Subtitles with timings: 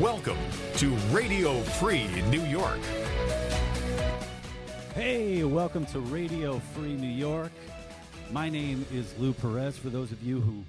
[0.00, 0.36] Welcome
[0.74, 2.80] to Radio Free New York.
[4.94, 7.50] Hey, welcome to Radio Free New York.
[8.30, 9.78] My name is Lou Perez.
[9.78, 10.64] For those of you who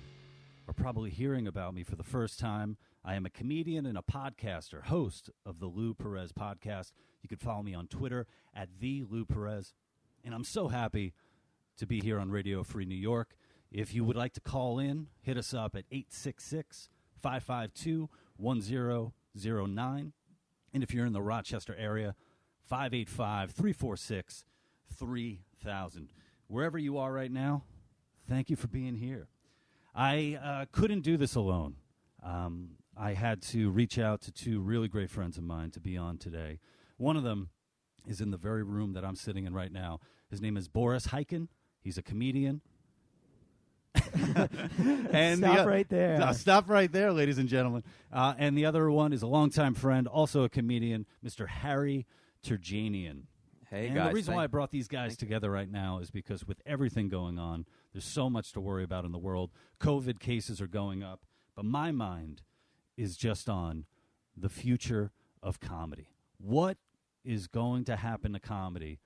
[0.70, 4.02] are probably hearing about me for the first time, I am a comedian and a
[4.02, 6.94] podcaster, host of the Lou Perez podcast.
[7.22, 9.74] You can follow me on Twitter at the Lou Perez.
[10.24, 11.14] And I'm so happy
[11.76, 13.36] to be here on Radio Free New York.
[13.74, 16.88] If you would like to call in, hit us up at 866
[17.22, 18.10] 552
[19.38, 20.14] 1009.
[20.74, 22.16] And if you're in the Rochester area,
[22.68, 24.46] 585 346
[24.98, 26.10] 3000.
[26.48, 27.64] Wherever you are right now,
[28.28, 29.28] thank you for being here.
[29.96, 31.76] I uh, couldn't do this alone.
[32.24, 35.98] Um, I had to reach out to two really great friends of mine to be
[35.98, 36.60] on today.
[36.98, 37.50] One of them
[38.08, 40.00] is in the very room that I'm sitting in right now.
[40.30, 41.48] His name is Boris Khaykin.
[41.80, 42.62] He's a comedian.
[45.12, 46.22] and Stop the, right there.
[46.22, 47.84] Uh, stop right there, ladies and gentlemen.
[48.12, 51.48] Uh, and the other one is a longtime friend, also a comedian, Mr.
[51.48, 52.06] Harry
[52.44, 53.24] Terjanian.
[53.70, 56.10] Hey and guys, the reason thank- why I brought these guys together right now is
[56.10, 59.52] because with everything going on, there's so much to worry about in the world.
[59.82, 62.44] COVID cases are going up, but my mind
[62.96, 63.86] is just on
[64.38, 65.12] the future
[65.44, 66.10] of comedy.
[66.38, 66.78] What
[67.26, 69.00] is going to happen to comedy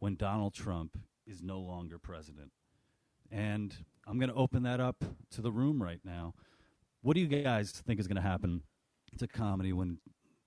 [0.00, 2.50] when Donald Trump is no longer president?
[3.34, 3.74] And
[4.06, 6.34] I'm going to open that up to the room right now.
[7.02, 8.62] What do you guys think is going to happen
[9.18, 9.98] to comedy when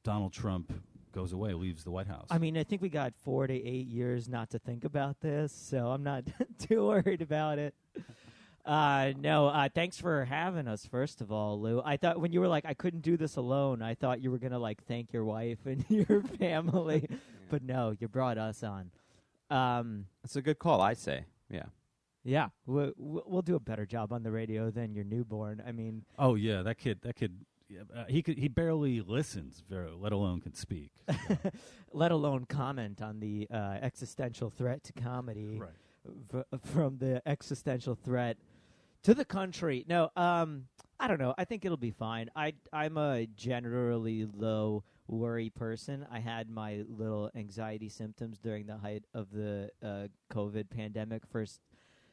[0.03, 0.71] Donald Trump
[1.11, 2.27] goes away, leaves the White House?
[2.31, 5.51] I mean, I think we got four to eight years not to think about this,
[5.51, 6.23] so I'm not
[6.59, 7.75] too worried about it.
[8.65, 10.85] Uh, no, uh, thanks for having us.
[10.85, 13.81] First of all, Lou, I thought when you were like, I couldn't do this alone.
[13.81, 17.09] I thought you were gonna like thank your wife and your family,
[17.49, 18.91] but no, you brought us on.
[19.49, 21.25] Um, It's a good call, I say.
[21.49, 21.67] Yeah.
[22.27, 25.63] Yeah, we'll, we'll do a better job on the radio than your newborn.
[25.65, 26.99] I mean, Oh yeah, that kid.
[27.01, 27.33] That kid.
[27.69, 28.37] yeah, Uh, he could.
[28.37, 30.91] He barely listens, very, let alone can speak.
[31.93, 35.61] let alone comment on the uh, existential threat to comedy.
[36.31, 38.37] v- from the existential threat
[39.03, 39.85] to the country.
[39.87, 40.65] No, um,
[40.99, 41.33] I don't know.
[41.37, 42.29] I think it'll be fine.
[42.35, 46.05] I I'm a generally low worry person.
[46.11, 51.61] I had my little anxiety symptoms during the height of the uh, COVID pandemic first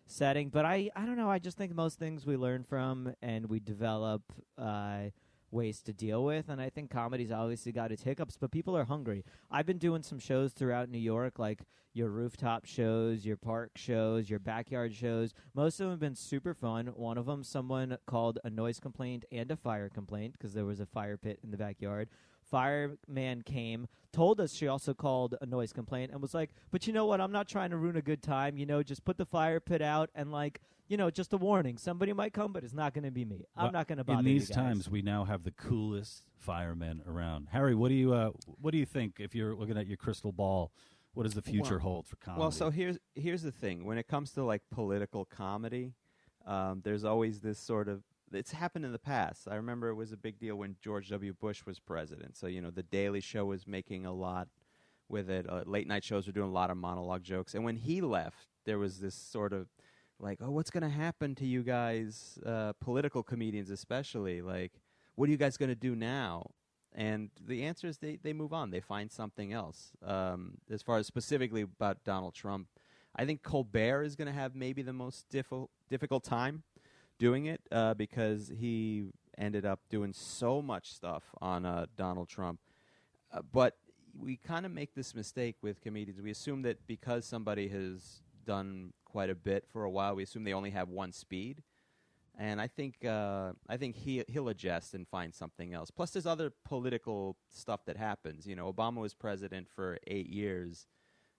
[0.06, 1.30] setting, but I I don't know.
[1.30, 4.22] I just think most things we learn from and we develop.
[4.58, 5.10] Uh,
[5.50, 8.86] ways to deal with and i think comedy's obviously got its hiccups but people are
[8.86, 11.60] hungry i've been doing some shows throughout new york like
[11.94, 15.32] your rooftop shows, your park shows, your backyard shows.
[15.54, 16.88] Most of them have been super fun.
[16.88, 20.80] One of them, someone called a noise complaint and a fire complaint because there was
[20.80, 22.08] a fire pit in the backyard.
[22.54, 26.92] Fireman came, told us she also called a noise complaint, and was like, "But you
[26.92, 27.20] know what?
[27.20, 28.56] I'm not trying to ruin a good time.
[28.56, 31.78] You know, just put the fire pit out and like." You know, just a warning.
[31.78, 33.46] Somebody might come, but it's not going to be me.
[33.56, 34.56] I'm Well, not going to bother In you these guys.
[34.56, 37.48] times, we now have the coolest firemen around.
[37.52, 40.30] Harry, what do you uh, what do you think if you're looking at your crystal
[40.30, 40.72] ball?
[41.14, 42.40] What does the future Well- hold for comedy?
[42.40, 43.86] Well, so here's here's the thing.
[43.86, 45.94] When it comes to like political comedy,
[46.44, 48.02] um, there's always this sort of.
[48.32, 49.46] It's happened in the past.
[49.50, 51.32] I remember it was a big deal when George W.
[51.32, 52.36] Bush was president.
[52.36, 54.48] So you know, the Daily Show was making a lot
[55.08, 55.48] with it.
[55.48, 57.54] Uh, late night shows were doing a lot of monologue jokes.
[57.54, 59.68] And when he left, there was this sort of
[60.18, 64.42] like, oh, what's going to happen to you guys, uh, political comedians especially?
[64.42, 64.72] Like,
[65.16, 66.50] what are you guys going to do now?
[66.94, 68.70] And the answer is they, they move on.
[68.70, 69.90] They find something else.
[70.04, 72.68] Um, as far as specifically about Donald Trump,
[73.16, 76.62] I think Colbert is going to have maybe the most diffi- difficult time
[77.18, 79.06] doing it uh, because he
[79.38, 82.60] ended up doing so much stuff on uh, Donald Trump.
[83.32, 83.76] Uh, but
[84.16, 86.20] we kind of make this mistake with comedians.
[86.20, 90.44] We assume that because somebody has done quite a bit for a while, we assume
[90.44, 91.62] they only have one speed.
[92.36, 95.92] And I think uh, I think he he'll adjust and find something else.
[95.92, 98.44] Plus, there's other political stuff that happens.
[98.44, 100.88] You know, Obama was president for eight years,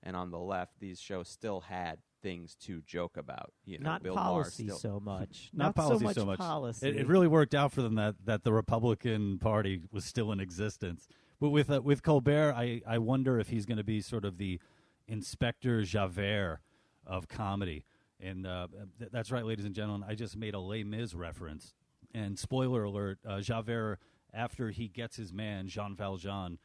[0.05, 3.51] and on the left, these shows still had things to joke about.
[3.66, 4.77] You know, not Bill policy still.
[4.77, 5.49] so much.
[5.53, 6.39] not, so policy much so much.
[6.39, 6.88] policy.
[6.88, 10.39] It, it really worked out for them that, that the Republican Party was still in
[10.39, 11.07] existence.
[11.41, 14.38] But with uh, with Colbert, I, I wonder if he's going to be sort of
[14.38, 14.59] the
[15.07, 16.59] Inspector Javert
[17.06, 17.85] of comedy.
[18.21, 20.07] And uh, th- that's right, ladies and gentlemen.
[20.09, 21.74] I just made a Les Mis reference.
[22.13, 24.00] And spoiler alert: uh, Javert,
[24.33, 26.57] after he gets his man Jean Valjean,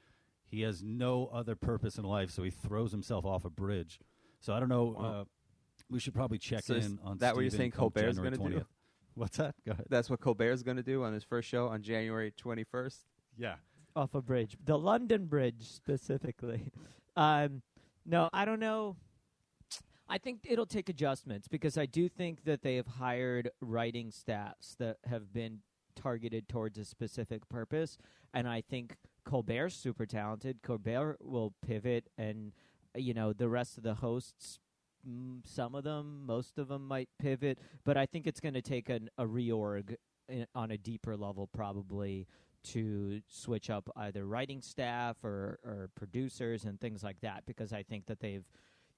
[0.50, 4.00] he has no other purpose in life, so he throws himself off a bridge.
[4.40, 4.96] So I don't know.
[4.98, 5.04] Wow.
[5.04, 5.24] Uh,
[5.88, 8.36] we should probably check So in on that what you're Stephen saying come Colbert's gonna
[8.36, 8.64] do?
[9.14, 9.54] What's that?
[9.66, 9.86] Go ahead.
[9.88, 12.98] That's what Colbert's going to do on his first show on January 21st.
[13.36, 13.56] Yeah.
[13.96, 16.72] off a bridge, the London Bridge specifically.
[17.16, 17.60] Um,
[18.06, 18.96] no, I don't know.
[20.08, 24.76] I think it'll take adjustments because I do think that they have hired writing staffs
[24.78, 25.58] that have been
[25.96, 27.98] targeted towards a specific purpose.
[28.32, 30.62] And I think Colbert's super talented.
[30.62, 32.52] Colbert will pivot, and
[32.94, 34.58] you know the rest of the hosts.
[35.46, 38.90] Some of them, most of them might pivot, but I think it's going to take
[38.90, 39.96] an, a reorg
[40.28, 42.26] in, on a deeper level, probably
[42.64, 47.82] to switch up either writing staff or, or producers and things like that, because I
[47.82, 48.44] think that they've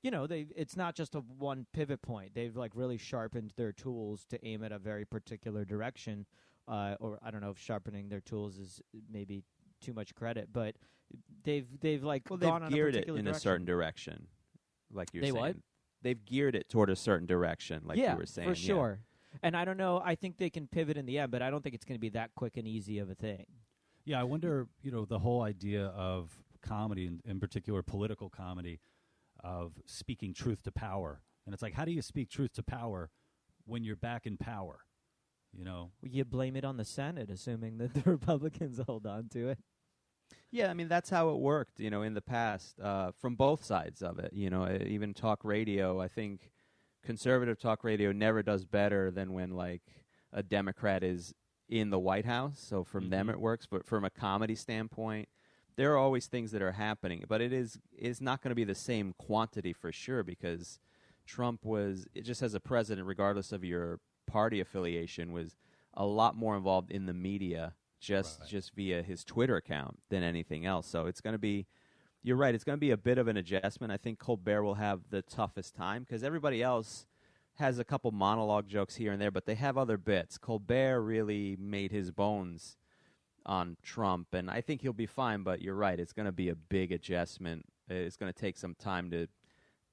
[0.02, 3.72] you know they it's not just a one pivot point they've like really sharpened their
[3.72, 6.26] tools to aim at a very particular direction
[6.68, 9.42] uh, or i don't know if sharpening their tools is maybe
[9.82, 10.74] too much credit but
[11.44, 13.36] they've they've like Well, they've on geared a it particular in direction.
[13.36, 14.26] a certain direction,
[14.92, 15.40] like you're They saying.
[15.42, 15.56] what?
[16.02, 18.48] They've geared it toward a certain direction, like yeah you were saying.
[18.48, 18.66] for yeah.
[18.66, 19.00] sure
[19.42, 21.62] and i don't know i think they can pivot in the end but i don't
[21.62, 23.46] think it's going to be that quick and easy of a thing
[24.04, 26.30] Yeah, I wonder, you know, the whole idea of
[26.60, 28.80] comedy, in, in particular political comedy,
[29.44, 31.22] of speaking truth to power.
[31.46, 33.10] And it's like, how do you speak truth to power
[33.64, 34.80] when you're back in power?
[35.52, 39.48] You know, you blame it on the senate assuming that the republicans hold on to
[39.50, 39.58] it
[40.50, 43.64] Yeah, I mean that's how it worked, you know, in the past uh, from both
[43.64, 44.32] sides of it.
[44.32, 46.00] You know, uh, even talk radio.
[46.00, 46.50] I think
[47.02, 49.82] conservative talk radio never does better than when like
[50.32, 51.34] a Democrat is
[51.68, 52.60] in the White House.
[52.60, 53.32] So from them Mhm.
[53.32, 55.28] it works, but from a comedy standpoint,
[55.76, 57.24] there are always things that are happening.
[57.28, 60.78] But it is is not going to be the same quantity for sure because
[61.26, 65.56] Trump was it just as a president, regardless of your party affiliation, was
[65.94, 68.48] a lot more involved in the media just Right.
[68.48, 70.86] just via his Twitter account than anything else.
[70.86, 71.66] So it's going to be
[72.24, 73.92] you're right, it's going to be a bit of an adjustment.
[73.92, 77.06] I think Colbert will have the toughest time because everybody else
[77.56, 80.38] has a couple monologue jokes here and there, but they have other bits.
[80.38, 82.76] Colbert really made his bones
[83.44, 85.42] on Trump, and I think he'll be fine.
[85.42, 87.66] But you're right; it's going to be a big adjustment.
[87.88, 89.26] It's going to take some time to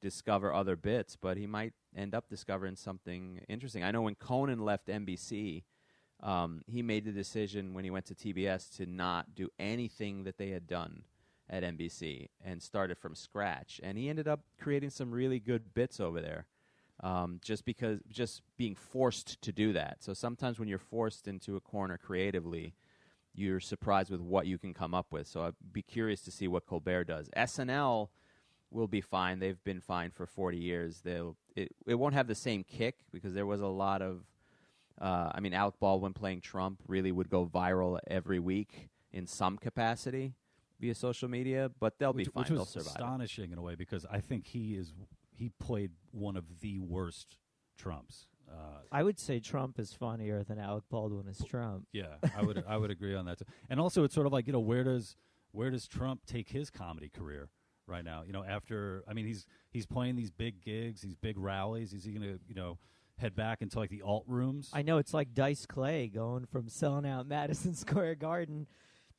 [0.02, 3.84] discover other bits, but he might end up discovering something interesting.
[3.84, 5.64] I know when Conan left NBC,
[6.22, 10.38] um, he made the decision when he went to TBS to not do anything that
[10.38, 11.04] they had done
[11.50, 13.80] at NBC and started from scratch.
[13.82, 16.46] And he ended up creating some really good bits over there.
[17.02, 20.04] Um, just because, just being forced to do that.
[20.04, 22.74] So sometimes when you're forced into a corner creatively,
[23.34, 25.26] you're surprised with what you can come up with.
[25.26, 27.30] So I'd be curious to see what Colbert does.
[27.38, 28.10] SNL
[28.70, 29.40] will be fine.
[29.40, 31.00] They've been fine for 40 years.
[31.02, 34.24] They'll it, it won't have the same kick because there was a lot of
[35.00, 39.58] uh, I mean Alec Baldwin playing Trump really would go viral every week in some
[39.58, 40.34] capacity
[40.80, 42.44] via social media, but they'll which, be fine.
[42.44, 42.96] which was They'll survive.
[42.96, 43.04] it.
[43.04, 44.94] astonishing in a way because I think he is
[45.32, 47.38] he played one of the worst
[47.78, 48.28] Trumps.
[48.52, 52.64] Uh, i would say trump is funnier than alec baldwin is trump yeah, I would
[52.68, 53.38] I would agree on that.
[53.38, 53.46] Too.
[53.70, 55.16] And also, it's sort of like you know where does
[55.52, 57.50] where does Trump take his comedy career
[57.86, 58.24] right now?
[58.26, 61.94] You know, after I mean he's he's playing these big gigs, these big rallies.
[61.94, 62.80] Is he going to you know
[63.20, 64.70] head back into like the alt rooms?
[64.74, 68.68] I know it's like Dice Clay going from selling out Madison Square Garden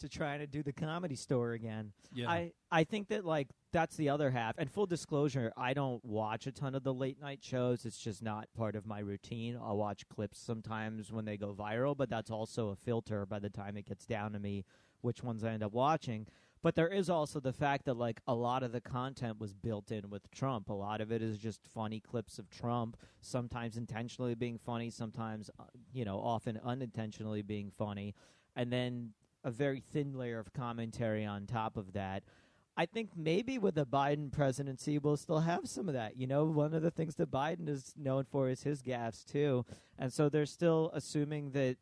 [0.00, 1.92] to trying to do the comedy store again.
[2.12, 4.56] yeah, I, I think that like that's the other half.
[4.58, 7.84] And full disclosure, I don't watch a ton of the late night shows.
[7.84, 9.58] It's just not part of my routine.
[9.62, 13.50] I'll watch clips sometimes when they go viral, but that's also a filter by the
[13.50, 14.64] time it gets down to me
[15.02, 16.26] which ones I end up watching.
[16.62, 19.90] But there is also the fact that like a lot of the content was built
[19.90, 20.68] in with Trump.
[20.68, 25.50] A lot of it is just funny clips of Trump, sometimes intentionally being funny, sometimes
[25.58, 28.14] uh, you know, often unintentionally being funny.
[28.56, 29.12] And then
[29.42, 32.24] a very thin layer of commentary on top of that.
[32.76, 36.16] I think maybe with the Biden presidency, we'll still have some of that.
[36.16, 39.66] You know, one of the things that Biden is known for is his gaffes too,
[39.98, 41.76] and so they're still assuming that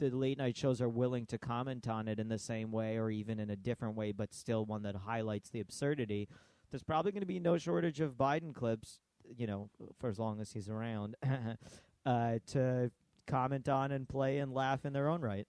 [0.00, 3.10] the late night shows are willing to comment on it in the same way or
[3.10, 6.28] even in a different way, but still one that highlights the absurdity.
[6.70, 8.98] There's probably going to be no shortage of Biden clips,
[9.36, 11.16] you know, for as long as he's around,
[12.06, 12.90] uh, to
[13.26, 15.46] comment on and play and laugh in their own right.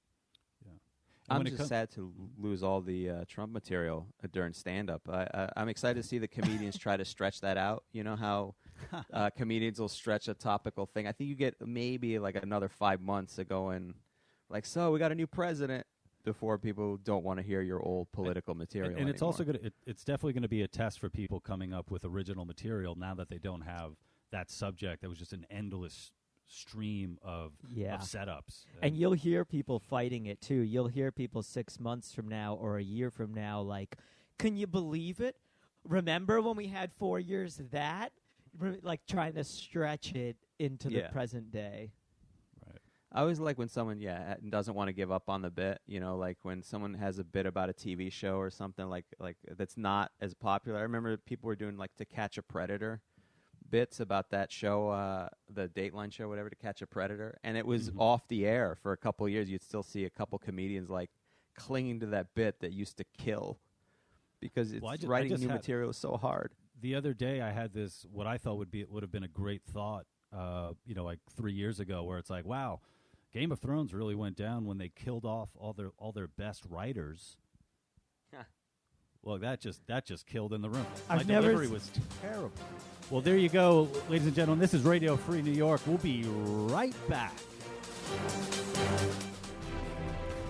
[1.29, 5.08] And I'm just com- sad to lose all the uh, Trump material uh, during stand-up.
[5.08, 7.84] I, I, I'm excited to see the comedians try to stretch that out.
[7.93, 8.55] You know how
[9.13, 11.08] uh, comedians will stretch a topical thing.
[11.08, 13.93] I think you get maybe like another five months of going,
[14.51, 15.86] like, so we got a new president
[16.24, 18.91] before people don't want to hear your old political material.
[18.91, 21.10] and, and it's also going to it, it's definitely going to be a test for
[21.10, 23.93] people coming up with original material now that they don't have
[24.31, 26.12] that subject that was just an endless
[26.48, 27.96] stream of, Yeah.
[27.96, 28.65] of setups.
[28.81, 30.55] And you'll hear people fighting it too.
[30.62, 33.98] You'll hear people six months from now or a year from now, like,
[34.38, 35.38] can you believe it?
[35.88, 38.12] Remember when we had four years of that?
[38.60, 41.93] Re- Like trying to stretch it into the present day.
[43.13, 45.82] I always like when someone, yeah, doesn't want to give up on the bit.
[45.86, 49.06] You know, like when someone has a bit about a TV show or something like
[49.20, 50.80] like that's not as popular.
[50.80, 53.01] I remember people were doing like To Catch a Predator
[53.70, 57.65] bits about that show, uh, the Dateline show, whatever, to catch a predator, and it
[57.65, 58.00] was Mhm.
[58.01, 59.50] off the air for a couple of years.
[59.50, 61.10] You'd still see a couple comedians like
[61.56, 63.60] clinging to that bit that used to kill
[64.41, 66.53] because it's Well, I ju- I writing new material is so hard.
[66.82, 69.27] the other day I had this what I thought would be would have been a
[69.30, 72.82] great thought, uh, you know, like three years ago, where it's like, wow,
[73.34, 76.64] Game of Thrones really went down when they killed off all their all their best
[76.70, 77.38] writers.
[78.36, 78.44] Huh.
[79.22, 80.86] well, that just that just killed in the room.
[81.10, 82.52] I've My never delivery s- was terrible.
[83.10, 84.60] Well, there you go, ladies and gentlemen.
[84.60, 85.82] This is Radio Free New York.
[85.86, 87.34] We'll be right back.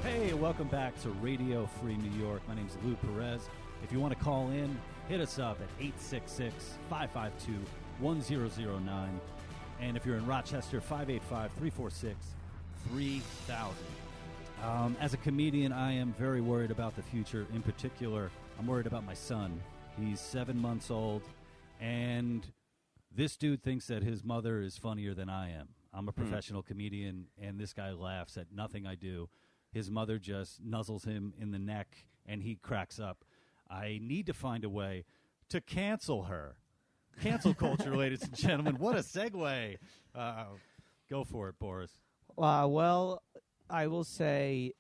[0.04, 2.42] Hey, welcome back to Radio Free New York.
[2.48, 3.42] My name is Lou Perez.
[3.84, 4.76] If you want to call in,
[5.08, 7.54] hit us up at 866 552
[8.00, 9.20] 1009.
[9.80, 12.16] And if you're in Rochester, 585 346
[12.90, 13.76] 3000.
[14.64, 17.48] Um, as a comedian, I am very worried about the future.
[17.54, 19.60] In particular, I'm worried about my son.
[20.00, 21.24] He's seven months old,
[21.80, 22.46] and
[23.14, 25.70] this dude thinks that his mother is funnier than I am.
[25.94, 29.30] I'm a professional comedian, and this guy laughs at nothing I do.
[29.72, 33.26] His mother just nuzzles him in the neck, and he cracks up.
[33.70, 35.06] I need to find a way
[35.50, 36.56] to cancel her.
[37.22, 38.78] Cancel culture, ladies and gentlemen.
[38.78, 39.78] What a segue.
[40.16, 40.46] Uh,
[41.10, 41.92] go for it, Boris.
[42.38, 43.24] Uh, well,
[43.70, 44.74] I will say,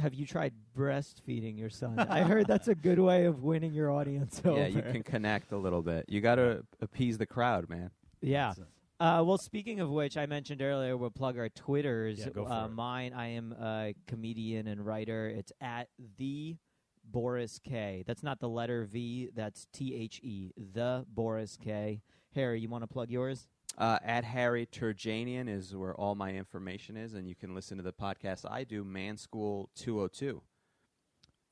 [0.00, 1.98] have you tried breastfeeding your son?
[1.98, 4.58] I heard that's a good way of winning your audience over.
[4.58, 6.04] Yeah, you can connect a little bit.
[6.08, 7.90] You got to appease the crowd, man.
[8.20, 8.54] Yeah.
[8.98, 12.20] Uh, well, speaking of which, I mentioned earlier we'll plug our Twitters.
[12.20, 12.70] Yeah, go for uh, it.
[12.70, 15.28] Mine, I am a comedian and writer.
[15.28, 16.56] It's at the
[17.04, 18.04] Boris K.
[18.06, 19.30] That's not the letter V.
[19.34, 20.52] That's T H E.
[20.74, 22.00] The Boris K.
[22.34, 23.48] Harry, you want to plug yours?
[23.78, 27.82] Uh, at Harry Terjanian is where all my information is, and you can listen to
[27.82, 30.40] the podcast I do, Man School 202.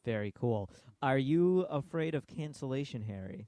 [0.04, 0.71] Very cool.
[1.02, 3.47] Are you afraid of cancellation, Harry?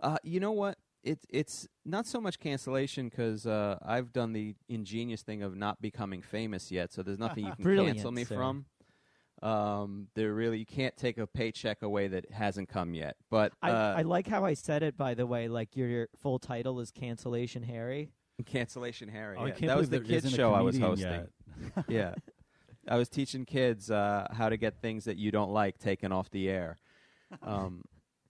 [0.00, 0.78] Uh, you know what?
[1.02, 5.80] It, it's not so much cancellation because uh, I've done the ingenious thing of not
[5.80, 8.34] becoming famous yet, so there's nothing you can cancel me sir.
[8.34, 8.66] from.
[9.40, 13.16] Um, there really you can't take a paycheck away that hasn't come yet.
[13.30, 15.48] But I, uh, I like how I said it, by the way.
[15.48, 18.10] Like your, your full title is Cancellation Harry.
[18.46, 19.36] cancellation Harry.
[19.38, 19.52] Oh, I yeah.
[19.52, 21.84] can't that was the believe there kids isn't a show I was comedian hosting.
[21.88, 22.14] yeah.
[22.88, 26.30] I was teaching kids uh, how to get things that you don't like taken off
[26.30, 26.78] the air.
[27.42, 27.82] Um,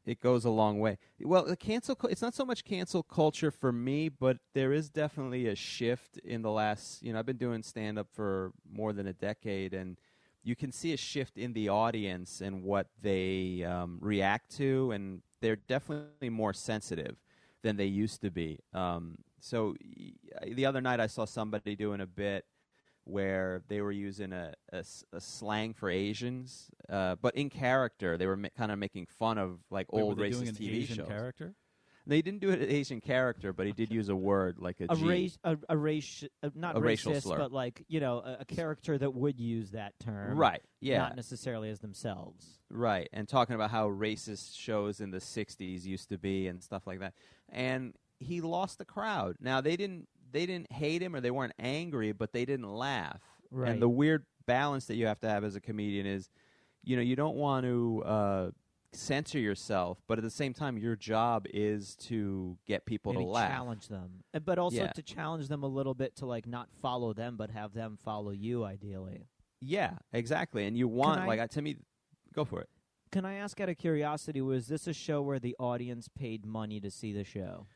[0.08, 0.98] it goes a long way.
[1.20, 5.46] Well, the cancel it's not so much cancel culture for me, but there is definitely
[5.46, 9.06] a shift in the last, you know, I've been doing stand up for more than
[9.06, 9.98] a decade and
[10.42, 15.20] you can see a shift in the audience and what they um, react to and
[15.40, 17.16] they're definitely more sensitive
[17.62, 18.60] than they used to be.
[18.72, 20.12] Um, so y-
[20.52, 22.44] the other night I saw somebody doing a bit
[23.04, 24.84] where they were using a a
[25.20, 29.60] slang for Asians, uh, but in character they were ma- kind of making fun of
[29.70, 31.08] like Wait, old they doing racist an TV Asian shows.
[31.08, 31.54] character?
[32.06, 34.86] They didn't do it an Asian character, but he did use a word like a
[34.90, 35.04] A G.
[35.06, 37.36] race, a, a race, uh, not A racial racist, slur.
[37.36, 40.62] but like you know, a, a character that would use that term, Right.
[40.80, 40.98] Yeah.
[40.98, 42.60] Not necessarily as themselves.
[42.70, 46.86] Right, and talking about how racist shows in the '60s used to be and stuff
[46.86, 47.12] like that,
[47.50, 49.36] and he lost the crowd.
[49.40, 53.20] Now they didn't they didn't hate him or they weren't angry, but they didn't laugh.
[53.50, 53.70] Right.
[53.72, 56.28] And the weird balance that you have to have as a comedian is,
[56.84, 58.50] you know, you don't want to uh,
[58.92, 63.30] censor yourself, but at the same time, your job is to get people Maybe to
[63.30, 63.50] laugh.
[63.50, 64.92] challenge them, Uh, but also Yeah.
[64.92, 68.30] to challenge them a little bit to like not follow them, but have them follow
[68.30, 68.64] you.
[68.64, 69.28] Ideally,
[69.60, 70.66] Yeah, exactly.
[70.66, 71.76] And you want I- like I, to me,
[72.34, 72.68] go for it.
[73.12, 74.40] can I ask out of curiosity?
[74.42, 77.66] Was this a show where the audience paid money to see the show?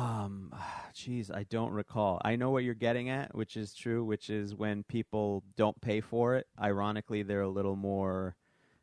[0.00, 0.54] Um,
[0.94, 2.20] geez, I don't recall.
[2.24, 6.00] I know what you're getting at, which is true, which is when people don't pay
[6.00, 6.46] for it.
[6.60, 8.36] Ironically, they're a little more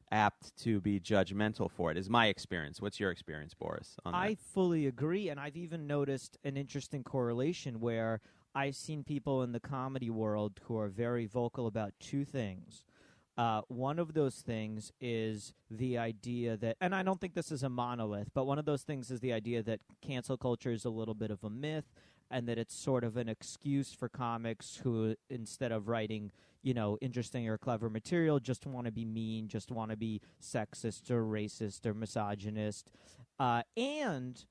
[0.10, 1.98] apt to be judgmental for it.
[1.98, 2.82] Is my experience.
[2.82, 3.98] What's your experience, Boris?
[4.06, 8.22] I fully agree, and I've even noticed an interesting correlation where
[8.56, 12.86] I've seen people in the comedy world who are very vocal about two things.
[13.38, 17.62] Uh, one of those things is the idea that, and I don't think this is
[17.62, 20.90] a monolith, but one of those things is the idea that cancel culture is a
[20.90, 21.86] little bit of a myth
[22.32, 26.32] and that it's sort of an excuse for comics who, instead of writing,
[26.64, 30.20] you know, interesting or clever material, just want to be mean, just want to be
[30.42, 32.90] sexist or racist or misogynist.
[33.40, 34.46] Uh, and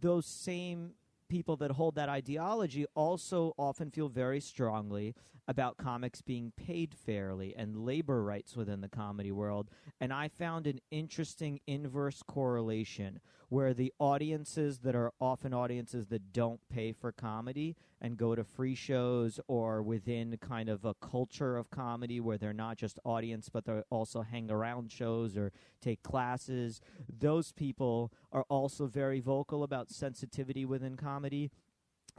[0.00, 0.92] those same
[1.30, 5.14] people that hold that ideology also often feel very strongly
[5.48, 9.70] about comics being paid fairly and labor rights within the comedy world.
[10.00, 16.32] And I found an interesting inverse correlation where the audiences that are often audiences that
[16.32, 21.56] don't pay for comedy and go to free shows or within kind of a culture
[21.56, 25.50] of comedy where they're not just audience but they also hang around shows or
[25.82, 26.80] take classes.
[27.18, 31.50] Those people are also very vocal about sensitivity within comedy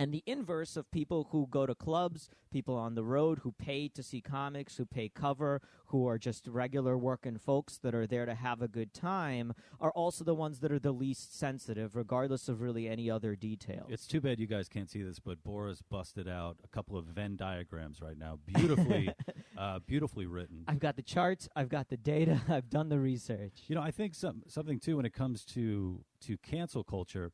[0.01, 3.87] and the inverse of people who go to clubs, people on the road who pay
[3.87, 8.25] to see comics, who pay cover, who are just regular working folks that are there
[8.25, 12.49] to have a good time, are also the ones that are the least sensitive, regardless
[12.49, 13.85] of really any other details.
[13.91, 17.05] It's too bad you guys can't see this, but Boris busted out a couple of
[17.05, 19.13] Venn diagrams right now, beautifully,
[19.57, 20.63] uh, beautifully written.
[20.67, 23.65] I've got the charts, I've got the data, I've done the research.
[23.67, 27.31] You know, I think some something too when it comes to to cancel culture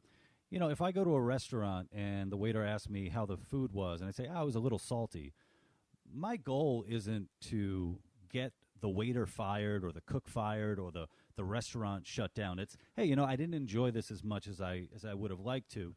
[0.49, 3.37] you know, if I go to a restaurant and the waiter asks me how the
[3.37, 5.33] food was, and I say, oh, it was a little salty,
[6.13, 7.99] my goal isn't to
[8.31, 12.59] get the waiter fired or the cook fired or the, the restaurant shut down.
[12.59, 15.31] It's, hey, you know, I didn't enjoy this as much as I, as I would
[15.31, 15.95] have liked to.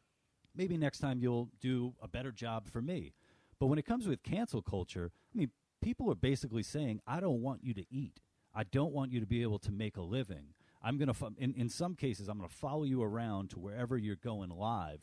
[0.55, 3.13] Maybe next time you'll do a better job for me.
[3.59, 7.41] But when it comes with cancel culture, I mean, people are basically saying, I don't
[7.41, 8.19] want you to eat.
[8.53, 10.47] I don't want you to be able to make a living.
[10.83, 13.97] I'm going to, in, in some cases, I'm going to follow you around to wherever
[13.97, 14.99] you're going live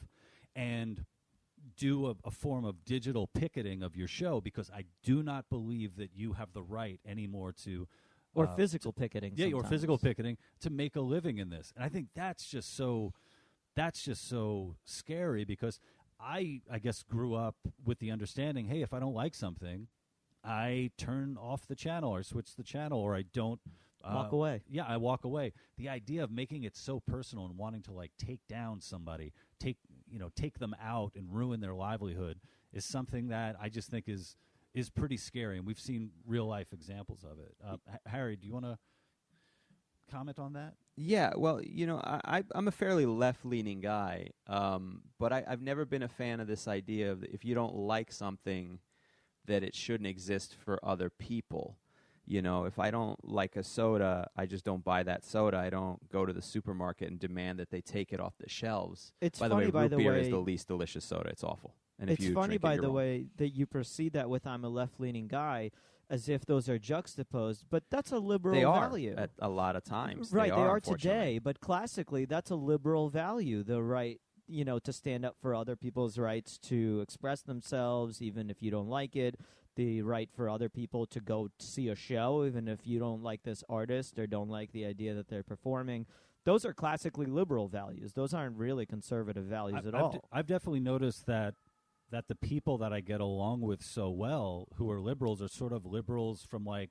[0.56, 1.04] and
[1.76, 5.97] do a, a, form of digital picketing of your show because I do not believe
[5.97, 7.87] that you have the right anymore to.
[8.35, 9.35] Or uh, physical to, picketing.
[9.37, 9.64] Yeah, sometimes.
[9.64, 11.73] or physical picketing to make a living in this.
[11.76, 13.12] And I think that's just so.
[13.75, 15.78] That's just so scary because
[16.20, 17.54] I, I guess, grew up
[17.85, 19.87] with the understanding hey, if I don't like something,
[20.42, 23.61] I turn off the channel or switch the channel or I don't
[24.12, 24.62] walk uh, away.
[24.68, 25.52] Yeah, I walk away.
[25.76, 29.76] The idea of making it so personal and wanting to like take down somebody, take
[30.10, 32.40] you know, take them out and ruin their livelihood
[32.72, 34.36] is something that I just think is
[34.74, 37.54] is pretty scary, and we've seen real life examples of it.
[37.64, 38.78] Uh, H- Harry, do you want to
[40.10, 40.74] comment on that?
[40.96, 45.62] Yeah, well, you know, I, am a fairly left leaning guy, um, but I, I've
[45.62, 48.80] never been a fan of this idea of if you don't like something,
[49.46, 51.76] that it shouldn't exist for other people.
[52.28, 55.56] You know, if I don't like a soda, I just don't buy that soda.
[55.56, 59.14] I don't go to the supermarket and demand that they take it off the shelves.
[59.23, 61.30] It's by funny, the way, by root the beer way, is the least delicious soda.
[61.30, 61.75] It's awful.
[61.99, 62.97] And it's funny, by it, the wrong.
[62.97, 65.70] way, that you proceed that with "I'm a left-leaning guy,"
[66.11, 67.64] as if those are juxtaposed.
[67.70, 69.14] But that's a liberal they are value.
[69.16, 70.50] At a lot of times, right?
[70.50, 73.62] They, they are, are today, but classically, that's a liberal value.
[73.62, 78.50] The right you know, to stand up for other people's rights to express themselves, even
[78.50, 79.38] if you don't like it,
[79.78, 83.44] the right for other people to go see a show, even if you don't like
[83.44, 86.04] this artist or don't like the idea that they're performing.
[86.44, 88.12] Those are classically liberal values.
[88.12, 90.10] Those aren't really conservative values I've, at I've all.
[90.10, 91.54] D- I've definitely noticed that
[92.10, 95.72] that the people that I get along with so well, who are liberals, are sort
[95.72, 96.90] of liberals from like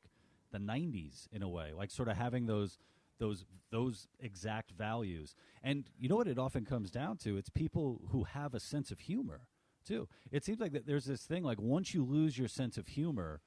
[0.53, 2.77] the '90s in a way, like sort of having those
[3.19, 5.35] those those exact values.
[5.61, 7.35] And you know what it often comes down to?
[7.35, 9.41] It's people who have a sense of humor
[9.87, 10.07] too.
[10.31, 13.41] It seems like that there's this thing like once you lose your sense of humor,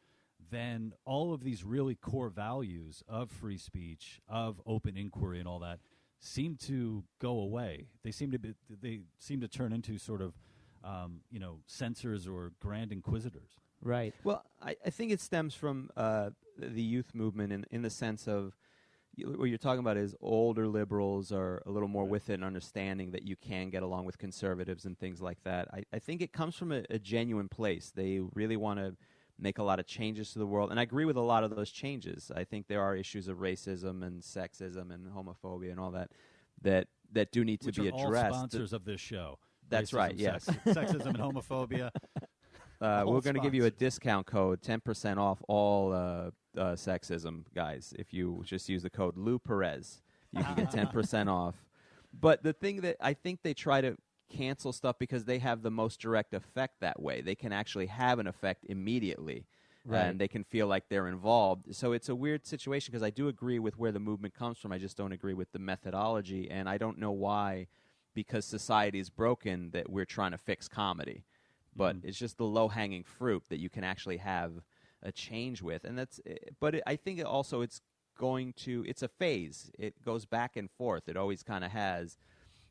[0.51, 5.59] then all of these really core values of free speech, of open inquiry, and all
[5.61, 5.81] that
[6.21, 7.89] seem to go away.
[8.03, 10.35] They seem to be they seem to turn into sort of
[10.85, 13.59] um, you know censors or grand inquisitors.
[13.83, 14.15] Right.
[14.25, 18.29] Well, I, I think it stems from uh, the youth movement in in the sense
[18.29, 18.57] of
[19.27, 22.11] what you're talking about is older liberals are a little more right.
[22.11, 25.69] with it and understanding that you can get along with conservatives and things like that.
[25.73, 27.93] I, I think it comes from a, a genuine place.
[27.95, 28.97] They really want to
[29.39, 31.55] make a lot of changes to the world, and I agree with a lot of
[31.55, 32.31] those changes.
[32.35, 36.11] I think there are issues of racism and sexism and homophobia and all that
[36.63, 38.27] that that do need Which to be are addressed.
[38.27, 39.39] All sponsors of this show.
[39.69, 40.15] That's racism, right.
[40.17, 41.91] Yes, sex, sexism and homophobia.
[42.81, 46.73] Uh, we're going to give you a discount code, ten percent off all uh, uh,
[46.73, 47.95] sexism, guys.
[47.99, 51.55] If you just use the code Lou Perez, you can get ten percent off.
[52.13, 53.97] But the thing that I think they try to
[54.31, 57.21] cancel stuff because they have the most direct effect that way.
[57.21, 59.45] They can actually have an effect immediately.
[59.85, 60.03] Right.
[60.03, 61.75] And they can feel like they're involved.
[61.75, 64.73] So it's a weird situation because I do agree with where the movement comes from.
[64.73, 66.51] I just don't agree with the methodology.
[66.51, 67.67] And I don't know why,
[68.15, 71.25] because society is broken, that we're trying to fix comedy.
[71.75, 72.09] But mm-hmm.
[72.09, 74.53] it's just the low hanging fruit that you can actually have
[75.03, 76.21] a change with, and that's.
[76.27, 77.81] Eh, but it, I think it also it's
[78.19, 78.85] going to.
[78.87, 79.71] It's a phase.
[79.79, 81.09] It goes back and forth.
[81.09, 82.19] It always kind of has.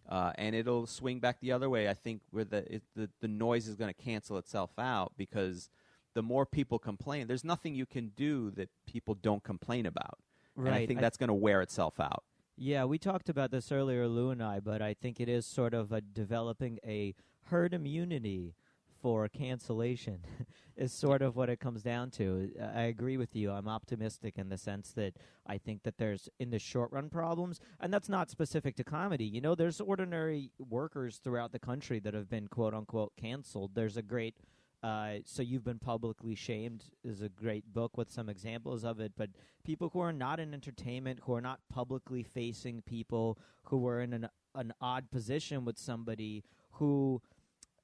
[0.07, 1.87] Uh, and it'll swing back the other way.
[1.87, 5.69] I think where the it, the the noise is going to cancel itself out because
[6.15, 10.17] the more people complain, there's nothing you can do that people don't complain about.
[10.55, 10.67] Right.
[10.67, 12.23] And I think that's going to wear itself out.
[12.57, 15.73] Yeah, we talked about this earlier, Lou and I, but I think it is sort
[15.73, 17.15] of a developing a
[17.45, 18.53] herd immunity
[19.01, 20.19] for cancellation
[20.77, 22.51] is sort of what it comes down to.
[22.73, 23.51] I agree with you.
[23.51, 25.15] I'm optimistic in the sense that
[25.47, 29.25] I think that there's in the short run problems, and that's not specific to comedy.
[29.25, 33.71] You know, there's ordinary workers throughout the country that have been quote unquote canceled.
[33.75, 34.35] There's a great
[34.81, 39.11] uh, so you've been publicly shamed is a great book with some examples of it.
[39.17, 39.29] But
[39.65, 44.13] people who are not in entertainment, who are not publicly facing people, who are in
[44.13, 47.21] an an odd position with somebody who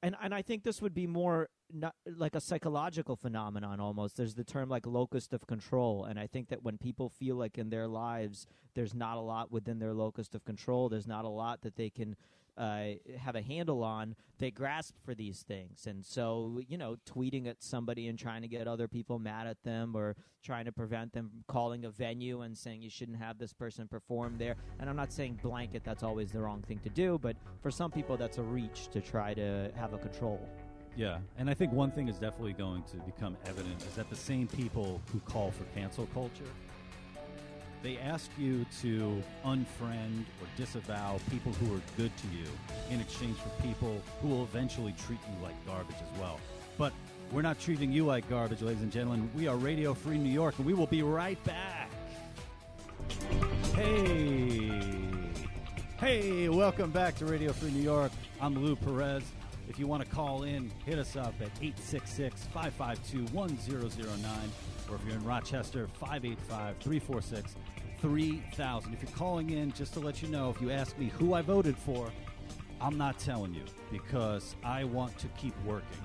[0.02, 4.18] and and I think this would be more not like a psychological phenomenon almost.
[4.18, 7.58] There's the term like locus of control, and I think that when people feel like
[7.58, 11.30] in their lives there's not a lot within their locus of control, there's not a
[11.30, 12.16] lot that they can
[12.58, 12.86] uh,
[13.18, 15.88] have a handle on, they grasp for these things.
[15.88, 19.64] And so, you know, tweeting at somebody and trying to get other people mad at
[19.64, 23.38] them or trying to prevent them from calling a venue and saying you shouldn't have
[23.38, 24.56] this person perform there.
[24.80, 27.92] And I'm not saying blanket that's always the wrong thing to do, but for some
[27.92, 30.48] people, that's a reach to try to have a control.
[30.96, 34.16] Yeah, and I think one thing is definitely going to become evident is that the
[34.16, 36.46] same people who call for cancel culture
[37.86, 42.48] they ask you to unfriend or disavow people who are good to you
[42.90, 46.40] in exchange for people who will eventually treat you like garbage as well.
[46.80, 46.94] But
[47.32, 49.30] we're not treating you like garbage, ladies and gentlemen.
[49.36, 51.92] We are Radio Free New York, and we will be right back.
[53.76, 54.82] Hey,
[56.00, 58.12] hey, welcome back to Radio Free New York.
[58.42, 59.22] I'm Lou Perez.
[59.70, 64.52] If you want to call in, hit us up at 866 552 1009.
[64.90, 67.56] Or if you're in Rochester, 585 346
[68.02, 68.94] 3000.
[68.94, 71.42] If you're calling in, just to let you know, if you ask me who I
[71.42, 72.12] voted for,
[72.82, 75.98] I'm not telling you because I want to keep working.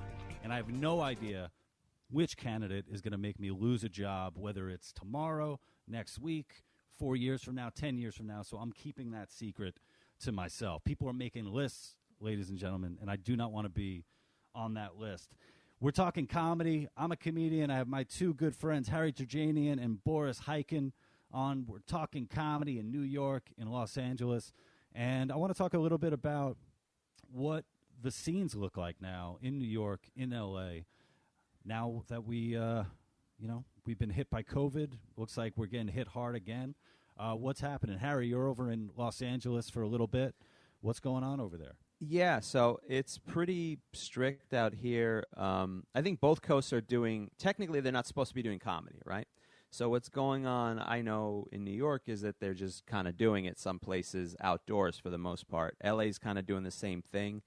[0.43, 1.51] And I have no idea
[2.09, 6.63] which candidate is going to make me lose a job, whether it's tomorrow, next week,
[6.97, 8.41] four years from now, 10 years from now.
[8.41, 9.79] So I'm keeping that secret
[10.21, 10.83] to myself.
[10.83, 14.03] People are making lists, ladies and gentlemen, and I do not want to be
[14.53, 15.31] on that list.
[15.79, 16.87] We're talking comedy.
[16.95, 17.71] I'm a comedian.
[17.71, 20.91] I have my two good friends, Harry Terjanian and Boris Khaykin
[21.33, 21.65] on.
[21.67, 24.51] We're talking comedy in New York, in Los Angeles,
[24.93, 26.57] and I want to talk a little bit about
[27.31, 27.65] what
[28.01, 30.81] the scenes look like now in New York, in LA.
[31.63, 32.83] Now that we, uh,
[33.39, 36.75] you know, we've been hit by COVID, looks like we're getting hit hard again.
[37.17, 38.27] Uh, what's happening, Harry?
[38.27, 40.35] You're over in Los Angeles for a little bit.
[40.81, 41.75] What's going on over there?
[41.99, 45.23] Yeah, so it's pretty strict out here.
[45.37, 47.29] Um, I think both coasts are doing.
[47.37, 49.27] Technically, they're not supposed to be doing comedy, right?
[49.73, 53.15] So what's going on, I know in New York, is that they're just kind of
[53.15, 55.77] doing it some places outdoors for the most part.
[55.81, 57.41] LA's kind of doing the same thing.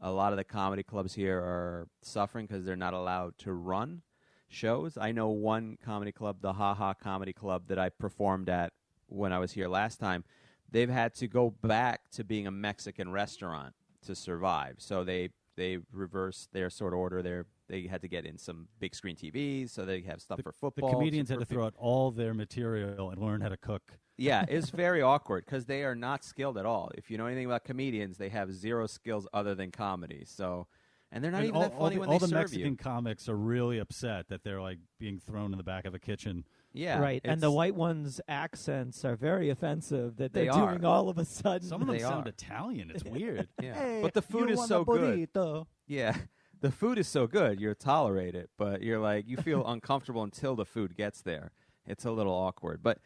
[0.00, 4.02] A lot of the comedy clubs here are suffering because they're not allowed to run
[4.46, 4.96] shows.
[4.96, 8.72] I know one comedy club, the Ha Ha Comedy Club, that I performed at
[9.08, 10.22] when I was here last time.
[10.70, 13.74] They've had to go back to being a Mexican restaurant
[14.06, 14.76] to survive.
[14.78, 17.20] So they they reversed their sort of order.
[17.20, 20.42] They're they had to get in some big screen TVs, so they have stuff the,
[20.42, 20.90] for football.
[20.90, 23.82] The comedians had to throw out all their material and learn how to cook.
[24.16, 26.90] Yeah, it's very awkward because they are not skilled at all.
[26.96, 30.24] If you know anything about comedians, they have zero skills other than comedy.
[30.26, 30.66] So,
[31.10, 32.40] and they're not and even all, that funny all the, when all they the serve
[32.40, 32.76] Mexican you.
[32.76, 36.44] comics are really upset that they're like being thrown in the back of a kitchen.
[36.76, 37.20] Yeah, right.
[37.24, 40.16] And the white ones' accents are very offensive.
[40.16, 41.66] That they're they doing all of a sudden.
[41.68, 42.30] Some of them they sound are.
[42.30, 42.90] Italian.
[42.92, 43.48] It's weird.
[43.62, 45.30] Yeah, Hey, but the food you is want so good.
[45.32, 45.66] burrito?
[45.86, 46.16] Yeah,
[46.64, 50.56] the food is so good, you tolerate it, but you're like you feel uncomfortable until
[50.56, 51.52] the food gets there.
[51.86, 53.00] It's a little awkward, but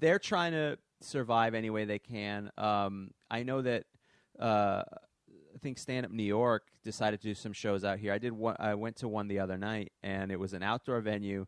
[0.00, 2.50] they're trying to survive any way they can.
[2.56, 3.84] Um, I know that
[4.40, 8.14] uh, I think Stand Up New York decided to do some shows out here.
[8.14, 8.56] I did one.
[8.58, 11.46] I went to one the other night, and it was an outdoor venue.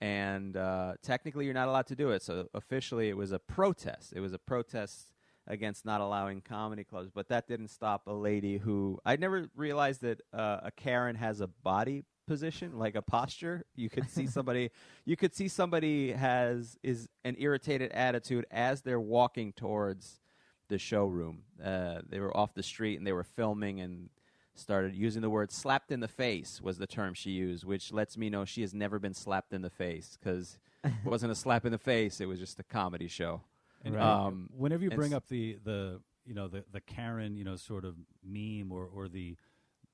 [0.00, 2.22] And uh, technically, you're not allowed to do it.
[2.22, 4.12] So officially, it was a protest.
[4.14, 5.11] It was a protest
[5.46, 7.10] against not allowing comedy clubs.
[7.12, 11.40] But that didn't stop a lady who I never realized that uh, a Karen has
[11.40, 13.64] a body position, like a posture.
[13.74, 14.70] You could see somebody.
[15.04, 20.20] you could see somebody has is an irritated attitude as they're walking towards
[20.68, 21.42] the showroom.
[21.62, 24.08] Uh, they were off the street and they were filming and
[24.54, 28.16] started using the word slapped in the face was the term she used, which lets
[28.16, 31.64] me know she has never been slapped in the face because it wasn't a slap
[31.64, 33.40] in the face; it was just a comedy show.
[33.84, 34.02] And Right.
[34.02, 37.44] um, whenever you and bring s- up the the you know the the Karen you
[37.44, 39.36] know sort of meme or or the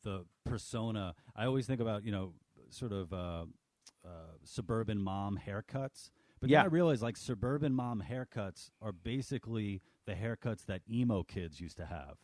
[0.02, 2.34] the persona, I always think about you know
[2.70, 3.44] sort of uh,
[4.04, 4.08] uh,
[4.44, 6.10] suburban mom haircuts.
[6.40, 6.58] But Yeah.
[6.58, 11.76] then I realize like suburban mom haircuts are basically the haircuts that emo kids used
[11.78, 12.16] to have.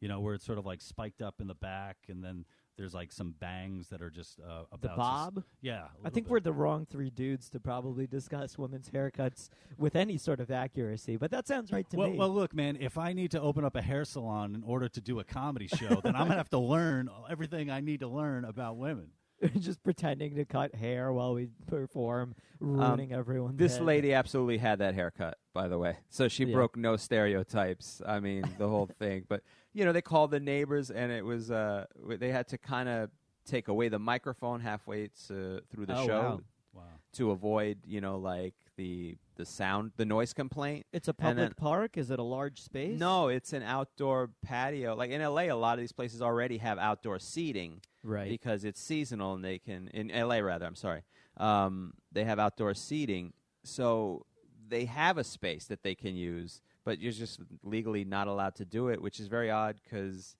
[0.00, 2.44] You know, where it's sort of like spiked up in the back and then
[2.76, 5.44] There's like some bangs that are just uh, about The to s- bob?
[5.62, 6.30] yeah, I think bit.
[6.32, 11.16] we're the wrong three dudes to probably discuss women's haircuts with any sort of accuracy,
[11.16, 12.18] but that sounds right to well, me.
[12.18, 12.76] well, look, man.
[12.78, 15.68] If I need to open up a hair salon in order to do a comedy
[15.68, 19.08] show, then I'm gonna have to learn everything I need to learn about women.
[19.58, 23.82] just pretending to cut hair while we perform, ruining everyone's Um, This head.
[23.86, 25.98] lady absolutely had that haircut, by the way.
[26.08, 26.54] So she Yeah.
[26.54, 28.00] broke no stereotypes.
[28.06, 29.24] I mean, the whole thing.
[29.28, 32.88] But you know, they called the neighbors, and it was uh, they had to kind
[32.88, 33.10] of
[33.44, 36.40] take away the microphone halfway to, through the Oh, show wow.
[36.72, 36.82] Wow.
[37.14, 40.86] to avoid, you know, like the the sound, the noise complaint.
[40.92, 41.96] It's a public then- park.
[41.96, 42.98] Is it a large space?
[42.98, 44.94] No, it's an outdoor patio.
[44.94, 48.28] Like in LA, a lot of these places already have outdoor seating right.
[48.28, 50.66] because it's seasonal and they can in LA rather.
[50.66, 51.02] I'm sorry,
[51.36, 53.32] um, they have outdoor seating,
[53.64, 54.24] so
[54.68, 58.64] they have a space that they can use, but you're just legally not allowed to
[58.64, 60.36] do it, which is very odd because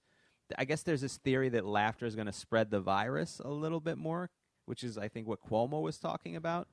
[0.57, 3.81] I guess there's this theory that laughter is going to spread the virus a little
[3.81, 4.31] bit more,
[4.65, 6.69] which is I think what Cuomo was talking about.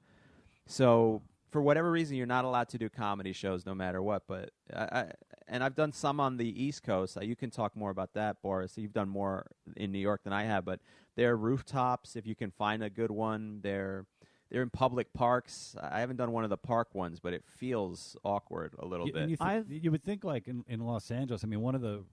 [0.67, 1.21] So
[1.53, 4.23] for whatever reason, you're not allowed to do comedy shows no matter what.
[4.27, 5.11] But I, I
[5.47, 7.17] and I've done some on the East Coast.
[7.21, 8.77] You can talk more about that, Boris.
[8.77, 9.45] You've done more
[9.77, 10.79] in New York than I have, but
[11.15, 13.59] they're rooftops if you can find a good one.
[13.61, 14.05] They're
[14.51, 15.75] they're in public parks.
[15.81, 19.13] I haven't done one of the park ones, but it feels awkward a little You,
[19.13, 19.29] bit.
[19.29, 21.43] you, thi- I've- you would think like in, in Los Angeles.
[21.43, 22.03] I mean, one of the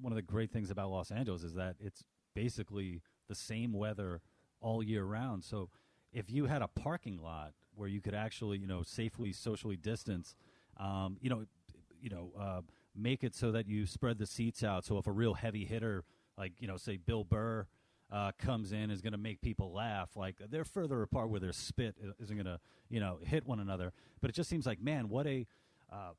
[0.00, 2.02] one of the great things about Los Angeles is that it's
[2.34, 4.20] basically the same weather
[4.60, 5.44] all year round.
[5.44, 5.70] So
[6.12, 10.34] if you had a parking lot where you could actually, you know, safely socially distance,
[10.78, 11.44] um, you know,
[12.00, 12.60] you know, uh,
[12.94, 14.84] make it so that you spread the seats out.
[14.84, 16.04] So if a real heavy hitter,
[16.36, 17.66] like you know, say Bill Burr.
[18.12, 20.10] Uh, comes in is going to make people laugh.
[20.14, 23.92] Like they're further apart where their spit isn't going to, you know, hit one another.
[24.20, 25.46] But it just seems like, man, what a
[25.90, 26.10] uh,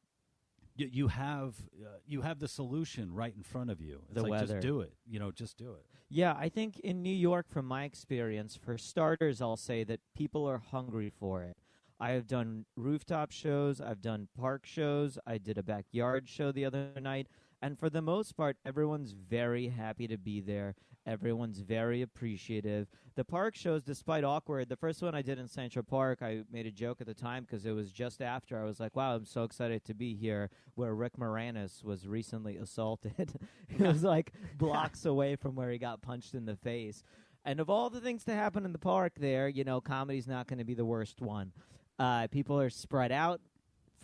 [0.75, 4.01] you, you have uh, you have the solution right in front of you.
[4.05, 4.55] It's The like weather.
[4.55, 4.93] just do it.
[5.07, 5.85] You know, just do it.
[6.09, 10.47] Yeah, I think in New York, from my experience, for starters, I'll say that people
[10.47, 11.57] are hungry for it.
[11.99, 16.65] I have done rooftop shows, I've done park shows, I did a backyard show the
[16.65, 17.27] other night,
[17.65, 20.75] and for the most part, everyone's very happy to be there.
[21.07, 22.87] Everyone's very appreciative.
[23.15, 26.67] The park shows, despite awkward, the first one I did in Central Park, I made
[26.67, 28.61] a joke at the time because it was just after.
[28.61, 32.55] I was like, wow, I'm so excited to be here, where Rick Moranis was recently
[32.61, 33.33] assaulted.
[33.67, 37.01] it was like blocks away from where he got punched in the face.
[37.45, 40.45] And of all the things to happen in the park there, you know, comedy's not
[40.45, 41.51] going to be the worst one.
[41.97, 43.41] Uh, people are spread out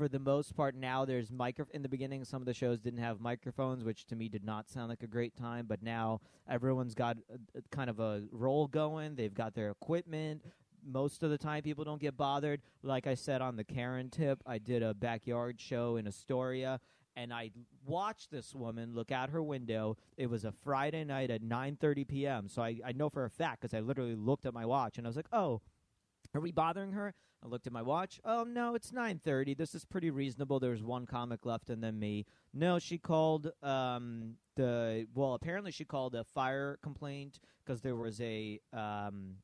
[0.02, 3.00] for the most part now there's micro in the beginning some of the shows didn't
[3.00, 6.96] have microphones which to me did not sound like a great time but now everyone's
[6.96, 9.14] got a, a kind of a role going.
[9.14, 10.42] They've got their equipment.
[10.84, 12.64] Most of the time people don't get bothered.
[12.82, 16.80] Like i said on the karen tip i did a backyard show in astoria
[17.16, 17.52] and i
[17.86, 19.98] watched this woman look out her window.
[20.18, 23.62] It was a friday night at 9.30 p.m so I, I know for a fact
[23.62, 25.62] because i literally looked at my watch and i was like oh
[26.34, 27.14] are we bothering her?
[27.44, 28.20] I looked at my watch.
[28.24, 29.54] Oh no, it's nine thirty.
[29.54, 30.60] This is pretty reasonable.
[30.60, 32.26] There's one comic left, and then me.
[32.54, 35.34] No, she called um, the well.
[35.34, 39.38] Apparently, she called a fire complaint because there was a um,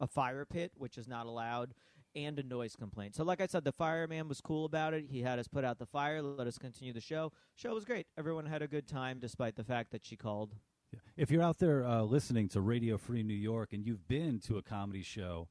[0.00, 1.74] a fire pit, which is not allowed,
[2.14, 3.14] and a noise complaint.
[3.14, 5.04] So, like I said, the fireman was cool about it.
[5.10, 7.32] He had us put out the fire, let us continue the show.
[7.54, 8.06] Show was great.
[8.18, 10.54] Everyone had a good time, despite the fact that she called.
[11.16, 14.58] If you're out there uh, listening to Radio Free New York and you've been to
[14.58, 15.48] a comedy show,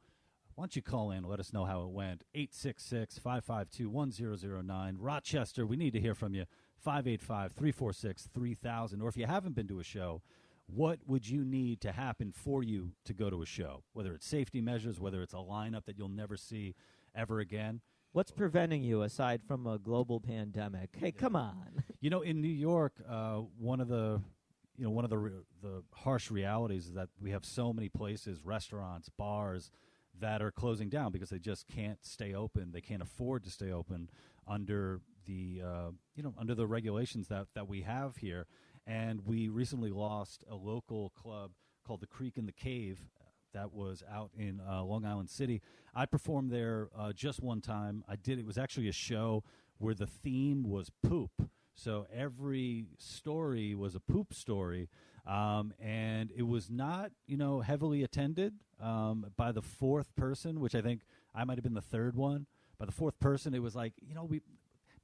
[0.62, 2.24] why don't you call in and let us know how it went?
[2.36, 4.97] 866 552 1009.
[5.00, 6.45] Rochester, we need to hear from you.
[6.78, 9.02] 585 346 3000.
[9.02, 10.21] Or if you haven't been to a show,
[10.67, 13.86] what would you need to happen for you to go to a show?
[13.93, 16.76] Whether it's safety measures, whether it's a lineup that you'll never see
[17.15, 17.82] ever again.
[18.12, 20.91] What's preventing you aside from a global pandemic?
[20.95, 21.84] Hey, come on.
[22.02, 24.21] You know, in New York, uh, one of the
[24.78, 28.45] you know one of the the harsh realities is that we have so many places,
[28.45, 29.71] restaurants, bars
[30.19, 32.71] that are closing down because they just can't stay open.
[32.71, 34.10] They can't afford to stay open
[34.47, 38.47] under the uh, you know under the regulations that that we have here.
[38.88, 41.52] And we recently lost a local club
[41.86, 43.00] called the Creek and the Cave
[43.54, 45.62] that was out in uh, Long Island City.
[45.93, 48.04] I performed there uh, just one time.
[48.08, 48.39] I did.
[48.39, 49.43] It was actually a show
[49.78, 51.50] where the theme was poop.
[51.76, 54.90] So every story was a poop story,
[55.26, 60.76] um, and it was not, you know, heavily attended um, by the fourth person, which
[60.76, 61.02] I think
[61.34, 62.46] I might have been the third one.
[62.78, 64.42] By the fourth person, it was like, you know, we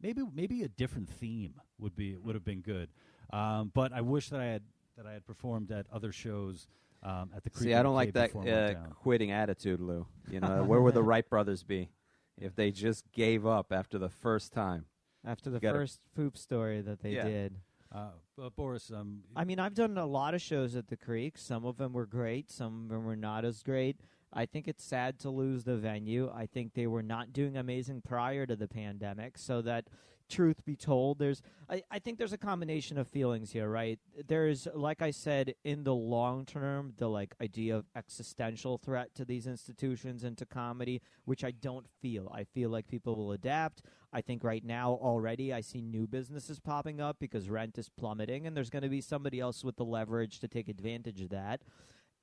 [0.02, 2.90] maybe maybe a different theme would be would have been good.
[3.32, 4.64] Um, but I wish that I had
[4.98, 6.68] that I had performed at other shows
[7.04, 7.52] um, at the.
[7.58, 10.06] See, I don't like that before I went uh, quitting attitude, Lou.
[10.30, 11.90] You know, where would the Wright brothers be
[12.38, 14.86] if they just gave up after the first time?
[15.28, 17.26] After the Gotta- first poop story that they Yeah.
[17.26, 17.60] did.
[17.92, 21.38] Uh, but Boris, um, I mean, I've done a lot of shows at the Creek.
[21.38, 22.50] Some of them were great.
[22.50, 24.00] Some of them were not as great.
[24.32, 26.30] I think it's sad to lose the venue.
[26.34, 29.90] I think they were not doing amazing prior to the pandemic, so that
[30.28, 34.00] truth be told, there's I, I think there's a combination of feelings here, right?
[34.28, 39.26] There's like I said, in the long term, the like idea of existential threat to
[39.26, 42.32] these institutions and to comedy, which I don't feel.
[42.34, 43.82] I feel like people will adapt.
[44.14, 48.48] I think right now already I see new businesses popping up because rent is plummeting
[48.48, 51.62] and there's going to be somebody else with the leverage to take advantage of that.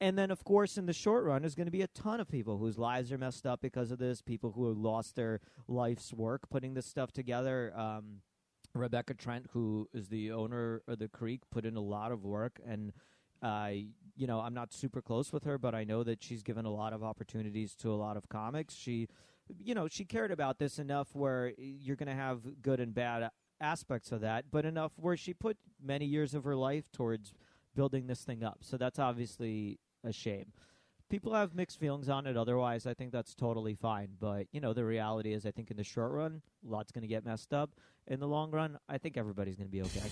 [0.00, 2.28] And then, of course, in the short run, there's going to be a ton of
[2.28, 6.12] people whose lives are messed up because of this, people who have lost their life's
[6.12, 7.72] work putting this stuff together.
[7.76, 8.20] Um,
[8.74, 12.60] Rebecca Trent, who is the owner of the Creek, put in a lot of work.
[12.66, 12.92] And,
[13.40, 13.70] uh,
[14.16, 16.72] you know, I'm not super close with her, but I know that she's given a
[16.72, 18.74] lot of opportunities to a lot of comics.
[18.74, 19.08] She,
[19.62, 23.30] you know, she cared about this enough where you're going to have good and bad
[23.60, 27.32] aspects of that, but enough where she put many years of her life towards
[27.74, 28.58] building this thing up.
[28.60, 30.52] So that's obviously a shame.
[31.10, 32.36] People have mixed feelings on it.
[32.36, 34.08] Otherwise, I think that's totally fine.
[34.18, 37.02] But you know, the reality is, I think in the short run, a lot's going
[37.02, 37.70] to get messed up.
[38.06, 40.02] In the long run, I think everybody's going to be okay.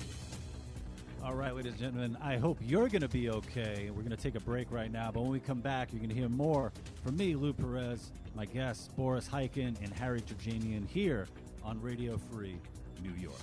[1.24, 3.90] All right, ladies and gentlemen, I hope you're going to be okay.
[3.90, 6.10] We're going to take a break right now, but when we come back, you're going
[6.10, 6.72] to hear more
[7.04, 11.28] from me, Lou Perez, my guests, Boris Khaykin and Harry Terjanian, here
[11.62, 12.58] on Radio Free
[13.04, 13.36] New York.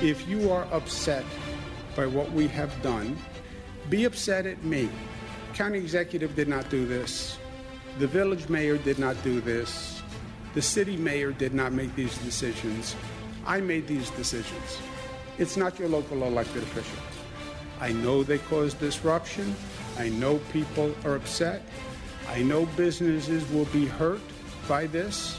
[0.00, 1.24] If you are upset
[1.94, 3.16] by what we have done.
[3.90, 4.88] Be upset at me.
[5.54, 7.38] County executive did not do this.
[7.98, 10.02] The village mayor did not do this.
[10.54, 12.96] The city mayor did not make these decisions.
[13.46, 14.78] I made these decisions.
[15.38, 16.98] It's not your local elected official.
[17.80, 19.54] I know they caused disruption.
[19.98, 21.62] I know people are upset.
[22.28, 24.20] I know businesses will be hurt
[24.68, 25.38] by this.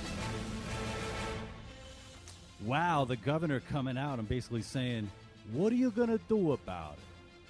[2.65, 5.09] Wow, the governor coming out and basically saying,
[5.51, 6.97] what are you going to do about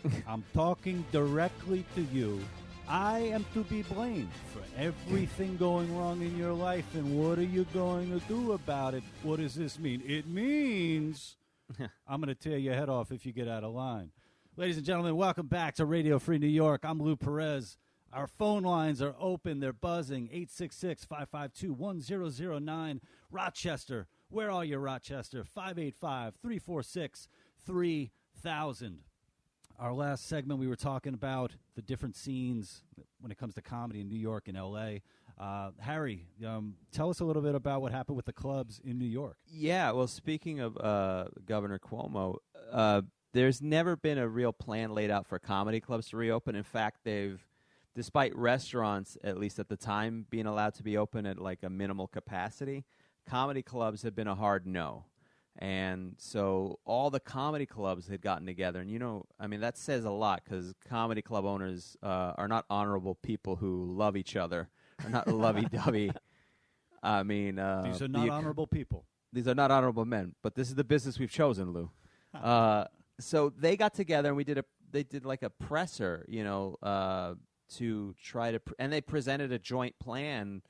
[0.03, 0.11] it?
[0.27, 2.39] I'm talking directly to you.
[2.87, 7.43] I am to be blamed for everything going wrong in your life, and what are
[7.43, 9.03] you going to do about it?
[9.21, 10.03] What does this mean?
[10.05, 11.37] It means
[12.07, 14.11] I'm going to tear your head off if you get out of line.
[14.57, 16.81] Ladies and gentlemen, welcome back to Radio Free New York.
[16.83, 17.77] I'm Lou Perez.
[18.11, 23.01] Our phone lines are open, they're buzzing 866 552 1009.
[23.31, 25.43] Rochester, where are you, Rochester?
[25.43, 27.27] 585 346
[27.65, 28.99] 3000.
[29.79, 32.83] Our last segment, we were talking about the different scenes
[33.19, 34.99] when it comes to comedy in New York and LA.
[35.37, 38.99] Uh, Harry, um, tell us a little bit about what happened with the clubs in
[38.99, 39.37] New York.
[39.47, 42.37] Yeah, well, speaking of uh, Governor Cuomo,
[42.71, 43.01] uh,
[43.33, 46.55] there's never been a real plan laid out for comedy clubs to reopen.
[46.55, 47.43] In fact, they've,
[47.95, 51.69] despite restaurants, at least at the time, being allowed to be open at like a
[51.69, 52.85] minimal capacity,
[53.27, 55.05] comedy clubs have been a hard no.
[55.59, 59.77] And so all the comedy clubs had gotten together, and you know, I mean, that
[59.77, 64.35] says a lot because comedy club owners uh, are not honorable people who love each
[64.35, 64.69] other,
[65.03, 66.11] are not lovey-dovey.
[67.03, 69.05] I mean, uh, these are not the, honorable people.
[69.31, 71.91] These are not honorable men, but this is the business we've chosen, Lou.
[72.33, 72.85] uh,
[73.19, 76.77] so they got together and we did a they did like a presser, you know,
[76.81, 77.33] uh,
[77.75, 80.61] to try to pr- and they presented a joint plan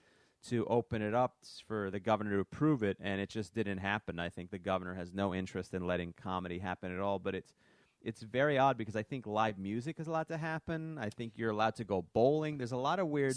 [0.50, 1.36] to open it up
[1.68, 4.20] for the governor to approve it, and it just didn't happen.
[4.20, 7.20] I think the governor has no interest in letting comedy happen at all.
[7.20, 7.54] But it's
[8.02, 10.98] it's very odd because I think live music is allowed to happen.
[10.98, 12.58] I think you're allowed to go bowling.
[12.58, 13.36] There's a lot of weird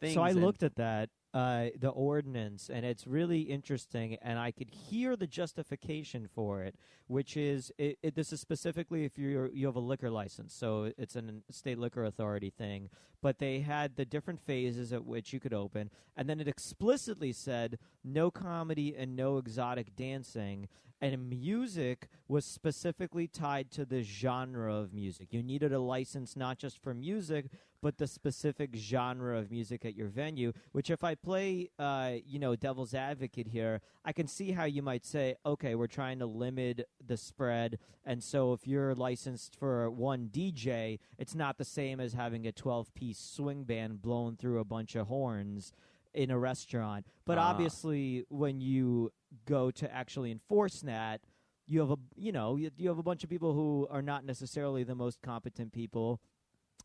[0.00, 0.14] things.
[0.14, 4.16] So I looked at that uh, the ordinance, and it's really interesting.
[4.20, 6.74] And I could hear the justification for it,
[7.06, 10.92] which is it, it, this is specifically if you you have a liquor license, so
[10.98, 12.90] it's a state liquor authority thing.
[13.22, 17.32] But they had the different phases at which you could open, and then it explicitly
[17.32, 20.68] said no comedy and no exotic dancing.
[21.02, 25.32] And music was specifically tied to the genre of music.
[25.32, 27.46] You needed a license not just for music,
[27.82, 30.52] but the specific genre of music at your venue.
[30.70, 34.80] Which, if I play, uh, you know, devil's advocate here, I can see how you
[34.80, 39.90] might say, okay, we're trying to limit the spread, and so if you're licensed for
[39.90, 44.64] one DJ, it's not the same as having a 12-piece swing band blown through a
[44.64, 45.72] bunch of horns
[46.14, 47.06] in a restaurant.
[47.24, 47.42] But uh.
[47.42, 49.12] obviously, when you
[49.46, 51.20] go to actually enforce that,
[51.66, 54.24] you have a you know you, you have a bunch of people who are not
[54.24, 56.20] necessarily the most competent people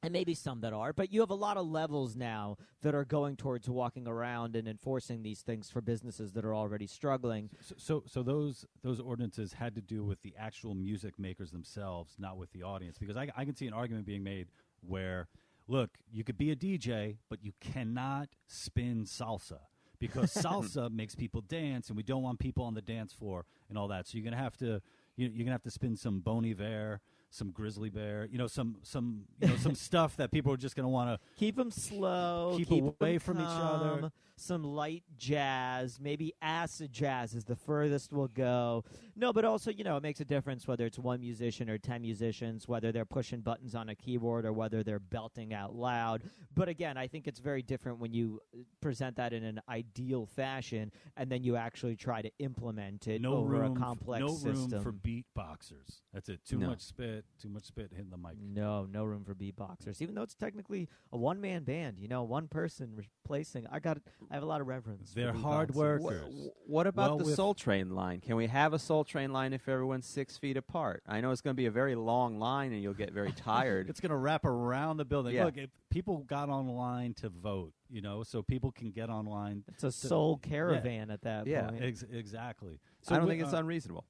[0.04, 3.06] and maybe some that are, but you have a lot of levels now that are
[3.06, 7.50] going towards walking around and enforcing these things for businesses that are already struggling.
[7.62, 12.16] So, so, so those those ordinances had to do with the actual music makers themselves,
[12.20, 12.98] not with the audience.
[12.98, 14.48] Because I, I can see an argument being made
[14.82, 15.28] where,
[15.68, 19.60] look, you could be a DJ, but you cannot spin salsa
[20.00, 23.78] because salsa makes people dance, and we don't want people on the dance floor and
[23.78, 24.08] all that.
[24.08, 24.82] So you're gonna have to
[25.16, 28.78] you, you're gonna have to spin some Bon Iver, some Grizzly Bear, you know, some
[28.84, 32.56] some you know some stuff that people are just gonna want to keep them slow,
[32.58, 34.12] keep, keep away from each other.
[34.40, 38.84] Some light jazz, maybe acid jazz is the furthest we'll go.
[39.20, 42.02] No, but also you know it makes a difference whether it's one musician or ten
[42.04, 46.22] musicians, whether they're pushing buttons on a keyboard or whether they're belting out loud.
[46.56, 50.28] But again, I think it's very different when you uh, present that in an ideal
[50.28, 54.28] fashion and then you actually try to implement it no over room, a complex no
[54.28, 54.70] system.
[54.72, 56.02] room for beatboxers.
[56.14, 56.42] That's it.
[56.46, 56.68] Too No.
[56.68, 57.26] much spit.
[57.42, 58.38] Too much spit hitting the mic.
[58.40, 60.02] No, no room for beatboxers.
[60.02, 63.66] Even though it's technically a one man band, you know, one person replacing.
[63.72, 63.98] I got.
[64.30, 65.12] I have a lot of reverence.
[65.14, 66.34] They're hard workers.
[66.34, 68.20] Wh- What about Well, the Soul Train line?
[68.22, 71.02] Can we have a Soul Train line if everyone's six feet apart?
[71.08, 73.90] I know it's going to be a very long line and you'll get very tired.
[73.90, 75.34] It's going to wrap around the building.
[75.36, 75.46] Yeah.
[75.46, 79.64] Look, if people got online to vote, you know, so people can get online.
[79.70, 81.70] It's a to- soul caravan at that Yeah.
[81.70, 81.84] point.
[81.84, 82.80] Ex- exactly.
[83.02, 84.06] So I don't with, think it's uh, unreasonable.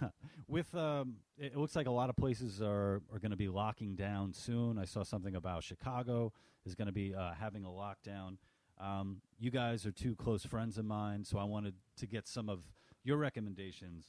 [0.48, 3.94] with um, it looks like a lot of places are are going to be locking
[3.96, 4.78] down soon.
[4.78, 6.32] I saw something about Chicago
[6.64, 8.36] is going to be uh, having a lockdown.
[8.80, 12.48] Um, you guys are two close friends of mine, so I wanted to get some
[12.48, 12.60] of
[13.04, 14.06] your recommendations.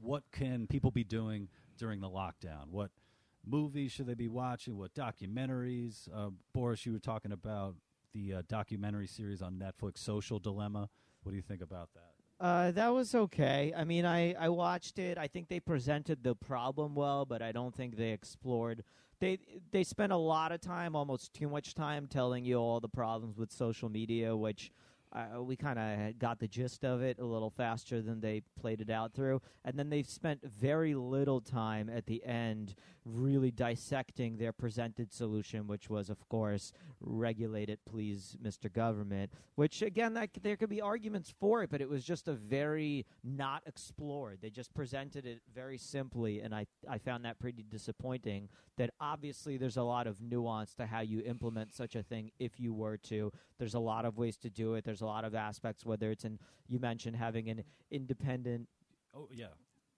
[0.00, 2.70] What can people be doing during the lockdown?
[2.70, 2.90] What
[3.44, 4.76] movies should they be watching?
[4.76, 6.08] What documentaries?
[6.14, 7.76] Uh, Boris, you were talking about
[8.12, 10.88] the uh, documentary series on Netflix, Social Dilemma.
[11.22, 12.12] What do you think about that?
[12.40, 13.72] Uh, that was okay.
[13.76, 15.18] I mean, I, I watched it.
[15.18, 18.84] I think they presented the problem well, but I don't think they explored.
[19.18, 19.40] They
[19.72, 23.36] they spent a lot of time, almost too much time, telling you all the problems
[23.36, 24.70] with social media, which
[25.12, 28.80] uh, we kind of got the gist of it a little faster than they played
[28.80, 29.40] it out through.
[29.64, 35.66] And then they spent very little time at the end really dissecting their presented solution,
[35.66, 38.72] which was, of course, regulate it, please, Mr.
[38.72, 39.32] Government.
[39.54, 43.06] Which, again, that, there could be arguments for it, but it was just a very
[43.24, 44.38] not explored.
[44.42, 48.48] They just presented it very simply, and I, I found that pretty disappointing.
[48.76, 52.60] That obviously there's a lot of nuance to how you implement such a thing if
[52.60, 53.32] you were to.
[53.58, 54.84] There's a lot of ways to do it.
[54.84, 58.68] There's a lot of aspects, whether it's in, you mentioned having an independent
[59.14, 59.46] Oh yeah,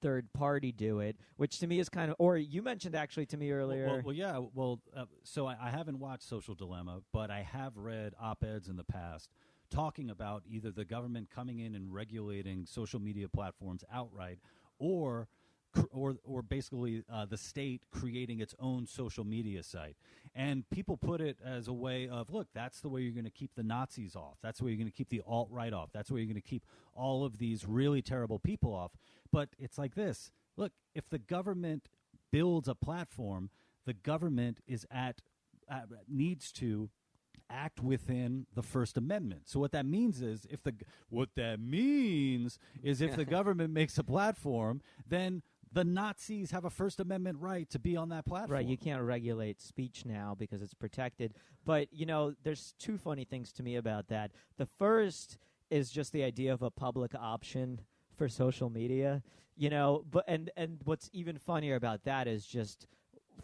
[0.01, 3.37] third party do it, which to me is kind of, or you mentioned actually to
[3.37, 3.87] me earlier.
[3.87, 4.41] Well, well, well, yeah.
[4.55, 8.69] Well, uh, so I, I haven't watched Social Dilemma, but I have read op eds
[8.69, 9.31] in the past
[9.71, 14.39] talking about either the government coming in and regulating social media platforms outright,
[14.79, 15.29] or
[15.93, 19.97] or or basically uh, the state creating its own social media site.
[20.35, 23.31] And people put it as a way of look, that's the way you're going to
[23.31, 24.39] keep the Nazis off.
[24.43, 25.91] That's the way you're going to keep the alt right off.
[25.93, 26.65] That's where you're going to keep
[26.95, 28.93] all of these really terrible people off.
[29.33, 31.89] But it's like this look, if the government
[32.31, 33.51] builds a platform,
[33.87, 35.21] the government is at
[35.71, 36.91] uh, needs to
[37.51, 39.43] act within the First Amendment.
[39.47, 40.75] So what that means is if the
[41.09, 45.43] what that means is if the government makes a platform, then
[45.73, 48.51] the Nazis have a First Amendment right to be on that platform.
[48.51, 51.35] Right, you can't regulate speech now because it's protected.
[51.65, 54.33] But, you know, there's two funny things to me about that.
[54.57, 55.39] The first
[55.71, 57.81] is just the idea of a public option
[58.17, 59.23] for social media,
[59.57, 62.87] you know, but and and what's even funnier about that is just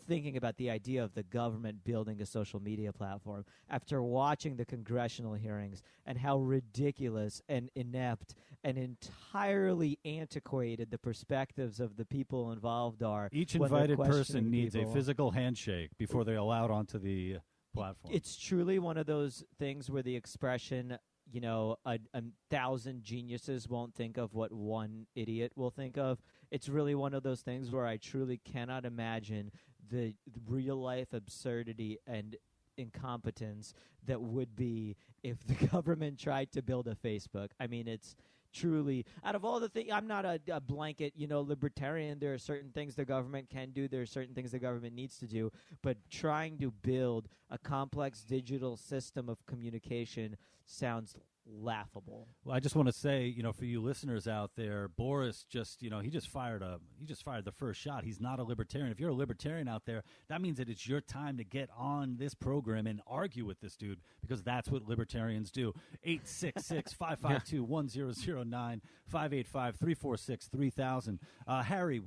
[0.06, 4.64] thinking about the idea of the government building a social media platform after watching the
[4.64, 8.34] congressional hearings and how ridiculous and inept
[8.64, 13.28] and entirely antiquated the perspectives of the people involved are.
[13.32, 17.38] Each invited person needs a physical handshake before they're allowed onto the uh,
[17.74, 18.14] platform.
[18.14, 20.98] It's truly one of those things where the expression,
[21.30, 26.18] you know, a, a thousand geniuses won't think of what one idiot will think of.
[26.50, 29.50] It's really one of those things where I truly cannot imagine
[29.90, 30.14] the
[30.46, 32.36] real life absurdity and
[32.76, 33.74] incompetence
[34.06, 37.48] that would be if the government tried to build a Facebook.
[37.58, 38.16] I mean, it's
[38.52, 42.18] truly out of all the things i'm not a, a blanket you know libertarian.
[42.18, 43.86] There are certain things the government can do.
[43.86, 45.50] There are certain things the government needs to do.
[45.82, 51.14] But trying to build a complex digital system of communication sounds
[51.48, 55.44] laughable Well, I just want to say, you know, for you listeners out there, Boris
[55.48, 58.04] just, you know, he just fired a, he just fired the first shot.
[58.04, 58.90] He's not a libertarian.
[58.90, 62.16] If you're a libertarian out there, that means that it's your time to get on
[62.18, 65.72] this program and argue with this dude because that's what libertarians do.
[66.06, 68.80] 866-552-1009,
[69.12, 71.18] 585-346-3000.
[71.46, 72.02] Uh, Harry,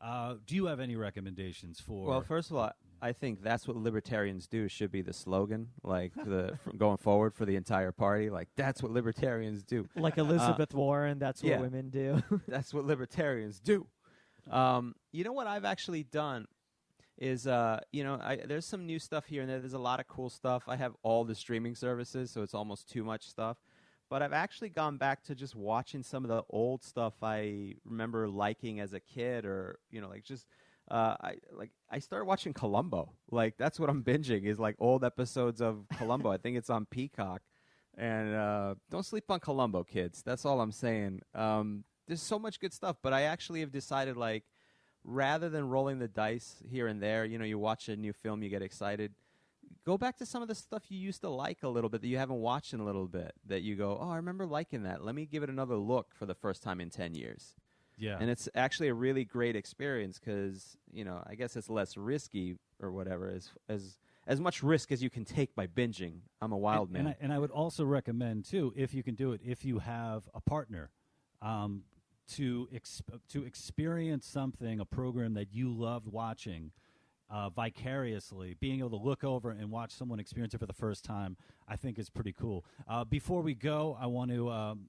[0.00, 2.06] uh, do you have any recommendations for?
[2.06, 2.70] Well, first of all,
[3.04, 7.44] I think that's what libertarians do should be the slogan, like the going forward for
[7.44, 8.30] the entire party.
[8.30, 9.86] Like that's what libertarians do.
[9.94, 11.60] like elizabeth warren that's what yeah.
[11.60, 13.86] women do That's what libertarians do.
[14.50, 16.46] Um, you know what I've actually done
[17.18, 19.60] is, uh, you know, I, there's some new stuff here and there.
[19.60, 20.62] There's a lot of cool stuff.
[20.66, 23.58] I have all the streaming services, so it's almost too much stuff.
[24.08, 28.28] but I've actually gone back to just watching some of the old stuff I remember
[28.28, 30.46] liking as a kid, or you know, like just
[30.90, 33.12] uh, I like I started watching Columbo.
[33.30, 36.30] Like that's what I'm binging is like old episodes of Columbo.
[36.30, 37.42] I think it's on Peacock.
[37.96, 40.22] And uh, don't sleep on Columbo, kids.
[40.22, 41.20] That's all I'm saying.
[41.34, 44.44] Um, there's so much good stuff, but I actually have decided like
[45.04, 48.42] rather than rolling the dice here and there, you know, you watch a new film,
[48.42, 49.12] you get excited.
[49.86, 52.08] Go back to some of the stuff you used to like a little bit that
[52.08, 53.32] you haven't watched in a little bit.
[53.46, 55.04] That you go, oh, I remember liking that.
[55.04, 57.54] Let me give it another look for the first time in ten years.
[57.96, 58.16] Yeah.
[58.20, 62.56] And it's actually a really great experience because you know I guess it's less risky
[62.80, 66.20] or whatever as as as much risk as you can take by binging.
[66.40, 67.00] I'm a wild and, man.
[67.00, 69.80] And I, and I would also recommend too, if you can do it, if you
[69.80, 70.90] have a partner,
[71.42, 71.82] um,
[72.26, 76.72] to exp- to experience something, a program that you loved watching.
[77.30, 81.04] Uh, vicariously, being able to look over and watch someone experience it for the first
[81.04, 82.66] time, I think is pretty cool.
[82.86, 84.88] Uh, before we go, I want to um,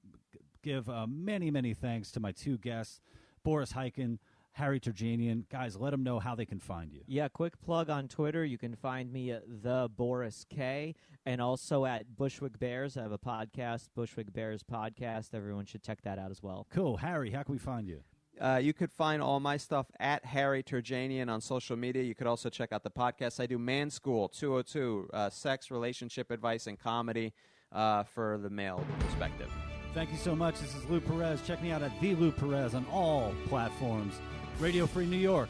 [0.66, 3.00] give uh, many, many thanks to my two guests,
[3.44, 4.18] Boris Khaykin,
[4.50, 5.48] Harry Terjanian.
[5.48, 7.02] Guys, let them know how they can find you.
[7.06, 8.44] Yeah, quick plug on Twitter.
[8.44, 12.96] You can find me at the Boris K, and also at Bushwick Bears.
[12.96, 15.34] I have a podcast, Bushwick Bears podcast.
[15.34, 16.66] Everyone should check that out as well.
[16.70, 17.30] Cool, Harry.
[17.30, 18.02] How can we find you?
[18.40, 22.02] Uh, you could find all my stuff at Harry Terjanian on social media.
[22.02, 26.32] You could also check out the podcast I do, Man School 202, uh, sex, relationship
[26.32, 27.32] advice, and comedy
[27.72, 29.50] uh, for the male perspective.
[29.96, 30.60] Thank you so much.
[30.60, 31.40] This is Lou Perez.
[31.40, 34.20] Check me out at The Lou Perez on all platforms.
[34.60, 35.48] Radio Free New York.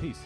[0.00, 0.20] Peace.